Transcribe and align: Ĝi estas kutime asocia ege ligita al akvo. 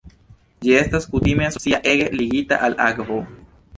Ĝi 0.65 0.71
estas 0.77 1.05
kutime 1.11 1.45
asocia 1.49 1.81
ege 1.93 2.09
ligita 2.23 2.63
al 2.69 2.77
akvo. 2.87 3.21